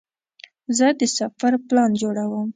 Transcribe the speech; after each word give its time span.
زه 0.77 0.87
د 0.99 1.01
سفر 1.17 1.53
پلان 1.67 1.91
جوړوم. 2.01 2.47